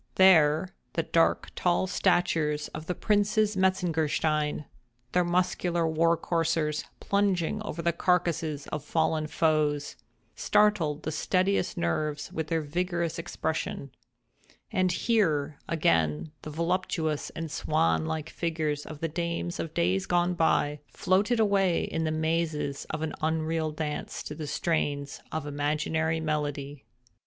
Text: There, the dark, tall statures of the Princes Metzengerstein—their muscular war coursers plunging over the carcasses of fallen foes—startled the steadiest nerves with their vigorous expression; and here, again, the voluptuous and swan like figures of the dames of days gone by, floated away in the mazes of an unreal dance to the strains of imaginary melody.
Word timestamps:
There, 0.15 0.69
the 0.93 1.03
dark, 1.03 1.51
tall 1.55 1.85
statures 1.85 2.69
of 2.69 2.87
the 2.87 2.95
Princes 2.95 3.55
Metzengerstein—their 3.55 5.23
muscular 5.23 5.87
war 5.87 6.17
coursers 6.17 6.85
plunging 6.99 7.61
over 7.61 7.83
the 7.83 7.93
carcasses 7.93 8.65
of 8.69 8.83
fallen 8.83 9.27
foes—startled 9.27 11.03
the 11.03 11.11
steadiest 11.11 11.77
nerves 11.77 12.33
with 12.33 12.47
their 12.47 12.61
vigorous 12.63 13.19
expression; 13.19 13.91
and 14.71 14.91
here, 14.91 15.59
again, 15.69 16.31
the 16.41 16.49
voluptuous 16.49 17.29
and 17.35 17.51
swan 17.51 18.07
like 18.07 18.31
figures 18.31 18.87
of 18.87 19.01
the 19.01 19.07
dames 19.07 19.59
of 19.59 19.75
days 19.75 20.07
gone 20.07 20.33
by, 20.33 20.79
floated 20.87 21.39
away 21.39 21.83
in 21.83 22.05
the 22.05 22.11
mazes 22.11 22.85
of 22.89 23.03
an 23.03 23.13
unreal 23.21 23.69
dance 23.69 24.23
to 24.23 24.33
the 24.33 24.47
strains 24.47 25.21
of 25.31 25.45
imaginary 25.45 26.19
melody. 26.19 26.85